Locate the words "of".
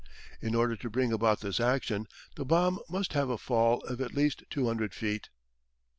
3.81-4.01